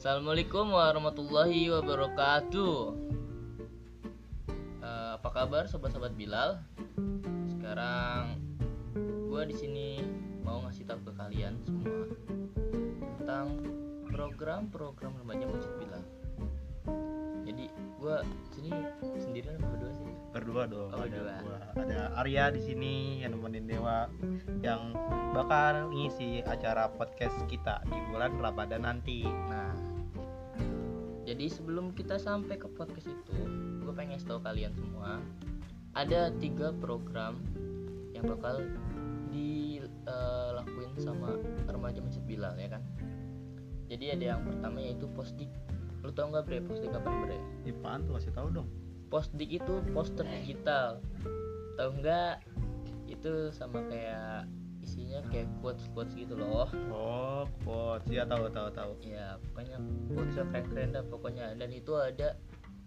[0.00, 2.76] Assalamualaikum warahmatullahi wabarakatuh.
[4.80, 6.56] Eh, apa kabar sobat-sobat Bilal?
[7.52, 8.40] Sekarang
[9.28, 10.00] gua di sini
[10.40, 12.08] mau ngasih tahu ke kalian semua
[13.20, 13.60] tentang
[14.08, 16.04] program-program remaja Masjid Bilal.
[17.44, 17.64] Jadi
[18.00, 18.24] gua
[18.56, 18.72] sini
[19.20, 20.10] sendirian apa berdua sih?
[20.30, 24.06] berdua dong Oh, ada gua ada Arya di sini yang nemenin Dewa
[24.62, 24.94] yang
[25.34, 29.69] bakal ngisi acara podcast kita di bulan Ramadan nanti Nah,
[31.30, 33.38] jadi sebelum kita sampai ke podcast itu,
[33.86, 35.22] gue pengen tahu kalian semua
[35.94, 37.38] ada tiga program
[38.10, 38.58] yang bakal
[39.30, 41.38] dilakuin sama
[41.70, 42.82] remaja Masjid Bilal ya kan.
[43.86, 45.46] Jadi ada yang pertama yaitu posdik.
[46.02, 47.38] Lu tau nggak bre posdik apa bre?
[47.62, 48.66] Ipaan tuh kasih tahu dong
[49.06, 50.98] Postdik itu poster digital.
[51.78, 52.42] Tahu nggak?
[53.06, 54.50] Itu sama kayak
[55.00, 56.68] isinya kayak quotes quotes gitu loh.
[56.92, 58.04] oh quotes.
[58.12, 58.92] Ya tahu tahu tahu.
[59.00, 59.80] Ya pokoknya
[60.12, 61.46] quotesnya keren-keren dah pokoknya.
[61.56, 62.36] Dan itu ada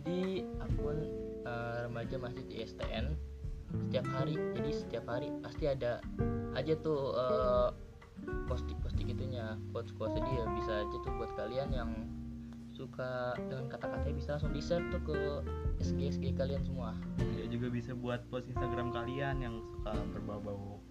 [0.06, 1.10] di akun
[1.42, 3.18] eh, remaja masjid ISTN
[3.74, 5.98] setiap hari jadi setiap hari pasti ada
[6.54, 7.70] aja tuh eh,
[8.46, 11.92] posting-posting itunya quotes quotes jadi ya bisa aja tuh buat kalian yang
[12.74, 15.18] suka dengan kata-katanya bisa langsung di share tuh ke
[15.78, 16.98] SG SG kalian semua.
[17.38, 20.82] Ya juga bisa buat post Instagram kalian yang suka berbau-bau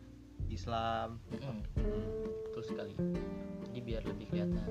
[0.54, 1.58] Islam Mm-mm,
[2.48, 2.94] betul sekali
[3.70, 4.68] jadi biar lebih kelihatan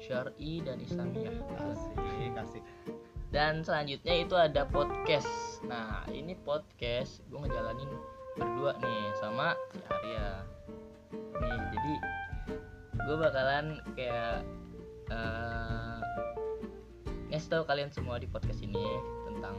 [0.00, 1.36] syar'i dan islamiyah
[1.68, 2.64] asik asik
[3.30, 5.62] Dan selanjutnya itu ada podcast.
[5.62, 7.86] Nah, ini podcast gue ngejalanin
[8.34, 10.42] berdua nih sama si Arya.
[11.38, 11.94] Nih, jadi
[13.06, 14.42] gue bakalan kayak
[15.14, 15.98] eh
[17.30, 18.82] ngasih tahu kalian semua di podcast ini
[19.30, 19.54] tentang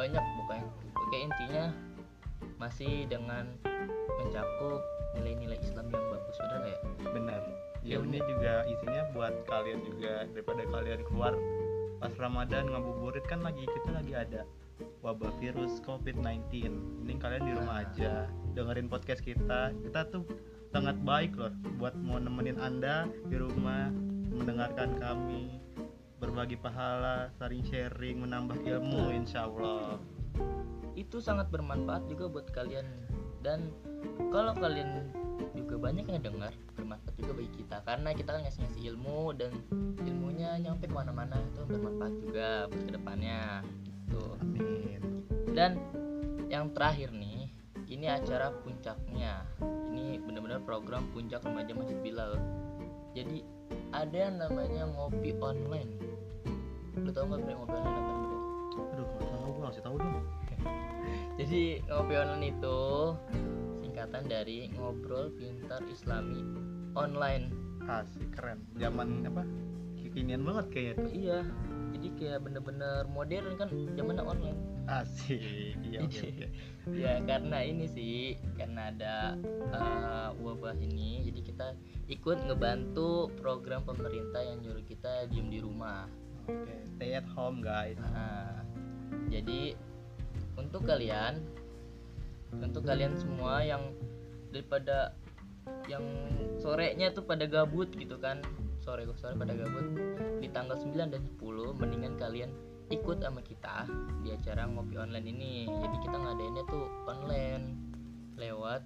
[0.00, 0.64] banyak pokoknya.
[0.96, 1.68] Oke, intinya
[2.58, 3.48] masih dengan
[4.20, 4.80] mencakup
[5.14, 6.78] nilai-nilai Islam yang bagus bener nggak ya?
[7.14, 7.40] benar
[7.84, 8.06] ya Ilmu.
[8.10, 11.34] ini juga isinya buat kalian juga daripada kalian keluar
[12.00, 14.42] pas Ramadan ngabuburit kan lagi kita lagi ada
[15.04, 16.42] wabah virus COVID-19
[17.06, 17.86] ini kalian di rumah Nah.
[17.86, 18.12] aja
[18.56, 20.24] dengerin podcast kita kita tuh
[20.74, 23.94] sangat baik loh buat mau nemenin anda di rumah
[24.34, 25.62] mendengarkan kami
[26.18, 30.02] berbagi pahala saling sharing menambah ilmu insya Allah
[30.94, 32.86] itu sangat bermanfaat juga buat kalian.
[33.42, 33.70] Dan
[34.30, 35.10] kalau kalian
[35.54, 37.76] juga banyak yang dengar bermanfaat juga bagi kita.
[37.82, 39.50] Karena kita kan ngasih ngasih ilmu dan
[40.06, 41.38] ilmunya nyampe ke mana-mana.
[41.52, 43.62] Itu bermanfaat juga buat ke depannya.
[43.84, 44.22] Gitu.
[44.40, 45.00] Amin.
[45.54, 45.78] Dan
[46.50, 47.50] yang terakhir nih
[47.90, 49.42] ini acara puncaknya.
[49.94, 52.38] Ini benar-benar program puncak remaja masjid Bilal.
[53.14, 53.46] Jadi
[53.94, 55.94] ada yang namanya ngopi online.
[56.98, 58.43] Lu tau nggak ngopi online apa
[58.76, 60.16] aduh nggak tahu gua kasih tahu dong
[61.34, 62.78] Jadi ngopi online itu
[63.82, 66.40] singkatan dari ngobrol pintar islami
[66.94, 67.50] online.
[67.84, 69.44] asik keren zaman apa
[70.00, 71.40] kekinian banget kayaknya tuh Iya.
[71.92, 74.58] Jadi kayak bener-bener modern kan zamannya online.
[74.84, 75.40] asik
[75.86, 76.28] iya Jadi, oke
[77.04, 78.16] ya karena ini sih
[78.56, 79.14] karena ada
[79.68, 81.66] eh, wabah ini jadi kita
[82.08, 86.08] ikut ngebantu program pemerintah yang nyuruh kita diem di rumah.
[86.94, 87.96] Stay at home guys.
[88.00, 88.62] Nah,
[89.32, 89.74] jadi
[90.54, 91.42] untuk kalian,
[92.54, 93.94] untuk kalian semua yang
[94.54, 95.16] daripada
[95.88, 96.04] yang
[96.60, 98.44] sorenya tuh pada gabut gitu kan,
[98.84, 99.86] sore sore pada gabut
[100.38, 102.52] di tanggal 9 dan 10 mendingan kalian
[102.92, 103.88] ikut sama kita
[104.20, 105.52] di acara ngopi online ini.
[105.66, 107.64] Jadi kita ngadainnya tuh online
[108.36, 108.82] lewat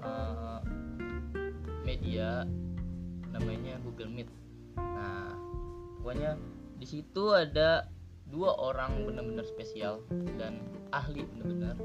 [0.00, 0.58] eh,
[1.84, 2.48] media
[3.34, 4.30] namanya Google Meet.
[4.78, 5.34] Nah,
[6.00, 6.38] pokoknya
[6.84, 7.88] di situ ada
[8.28, 10.04] dua orang benar-benar spesial
[10.36, 10.60] dan
[10.92, 11.80] ahli benar-benar.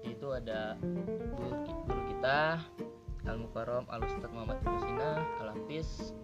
[0.00, 0.80] Yaitu ada
[1.36, 1.52] guru,
[1.84, 2.56] guru kita
[3.28, 6.16] Al Mukarram Al Ustadz Muhammad Husina Al Hafiz.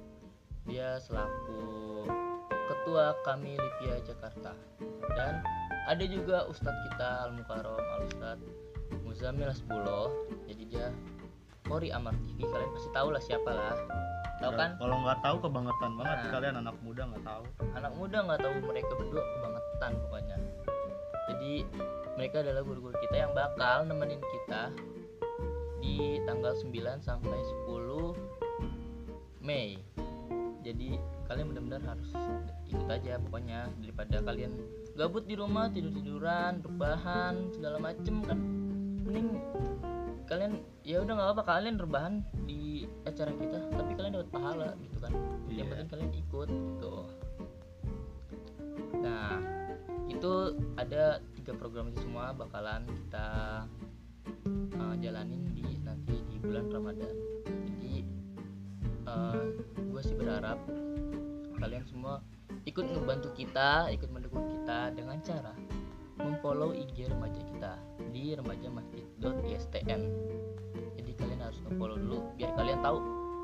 [0.65, 2.09] Dia selaku
[2.49, 4.57] ketua kami Lipia Jakarta.
[5.13, 5.45] Dan
[5.85, 8.49] ada juga Ustadz kita Al Mukarram Al Ustadz
[9.05, 10.87] Muzamil Asbulo jadi dia
[11.69, 13.77] Kori Amar TV kalian pasti tahu lah siapa lah.
[14.41, 14.71] Tahu kan?
[14.81, 16.31] Kalau nggak tahu kebangetan banget Nah.
[16.33, 17.45] kalian anak muda nggak tahu.
[17.77, 20.37] anak muda nggak tahu mereka berdua kebangetan pokoknya.
[21.29, 21.53] Jadi
[22.17, 24.73] mereka adalah guru-guru kita yang bakal nemenin kita
[25.85, 27.39] di tanggal 9 sampai
[27.69, 28.17] 10
[29.45, 29.77] Mei.
[30.65, 30.97] Jadi
[31.29, 32.09] kalian benar-benar harus
[32.73, 34.53] ikut aja pokoknya daripada kalian
[34.97, 38.58] gabut di rumah tidur-tiduran rebahan segala macem kan
[40.29, 42.15] kalian ya udah nggak apa kalian rebahan
[42.45, 45.13] di acara kita tapi kalian dapat pahala gitu kan.
[45.49, 45.65] Yang Iya.
[45.73, 46.97] penting kalian ikut gitu.
[49.01, 49.35] Nah
[50.09, 50.33] itu
[50.77, 53.29] ada tiga program itu semua bakalan kita
[54.77, 57.17] uh, jalanin di nanti di bulan Ramadan.
[57.49, 58.05] Jadi
[59.99, 60.61] gue sih berharap
[61.59, 62.23] kalian semua
[62.69, 65.57] ikut ngebantu kita ikut mendukung kita dengan cara
[66.21, 67.73] memfollow IG remaja kita
[68.15, 68.37] di
[69.23, 70.03] remajamasjid.istn
[70.99, 72.99] jadi kalian harus ngefollow dulu biar kalian tahu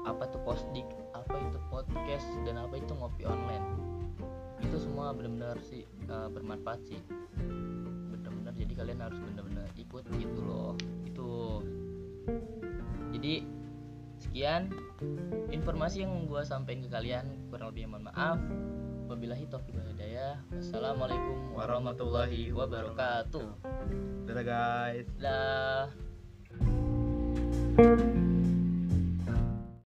[0.05, 3.65] apa itu posdik apa itu podcast dan apa itu ngopi online.
[4.61, 7.01] Itu semua benar-benar sih eh, bermanfaat sih.
[8.13, 10.77] Benar-benar jadi kalian harus benar-benar ikut gitu loh.
[11.09, 11.65] Itu.
[13.17, 13.49] Jadi
[14.21, 14.69] sekian
[15.49, 17.25] informasi yang gua sampaikan ke kalian.
[17.49, 18.39] Kurang lebih mohon maaf
[19.09, 20.41] wabillahi taufiq wal hidayah.
[20.53, 23.49] Wassalamualaikum warahmatullahi wabarakatuh.
[24.27, 25.09] Dadah guys.
[25.21, 25.91] Dah